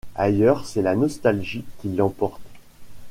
[0.15, 2.41] Ailleurs c’est la nostalgie qui l’emporte.